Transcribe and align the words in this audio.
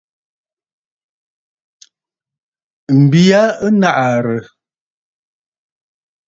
M̀bi 2.99 3.21
ya 3.29 3.41
ɨ 3.65 3.67
nàʼàrə̀. 3.79 4.41